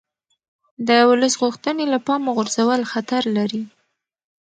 [0.87, 3.63] د ولس غوښتنې له پامه غورځول خطر لري